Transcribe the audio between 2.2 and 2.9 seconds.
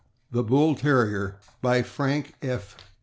F.